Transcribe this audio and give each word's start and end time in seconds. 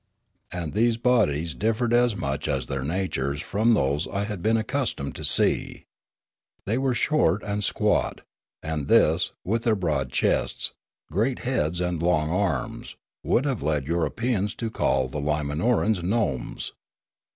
And 0.51 0.73
these 0.73 0.97
bodies 0.97 1.53
differed 1.53 1.93
as 1.93 2.15
much 2.15 2.47
as 2.47 2.65
their 2.65 2.81
natures 2.81 3.39
from 3.39 3.75
those 3.75 4.07
I 4.07 4.23
had 4.23 4.41
been 4.41 4.57
accustomed 4.57 5.13
to 5.17 5.23
see. 5.23 5.85
They 6.65 6.79
were 6.79 6.95
short 6.95 7.43
and 7.43 7.63
squat; 7.63 8.21
and 8.63 8.87
this, 8.87 9.31
with 9.45 9.61
their 9.61 9.75
broad 9.75 10.11
chests, 10.11 10.71
great 11.11 11.37
heads, 11.45 11.79
and 11.79 12.01
long 12.01 12.31
arms, 12.31 12.95
would 13.23 13.45
have 13.45 13.61
led 13.61 13.85
Europeans 13.85 14.55
to 14.55 14.71
call 14.71 15.07
the 15.07 15.21
Limanorans 15.21 16.01
gnomes. 16.01 16.73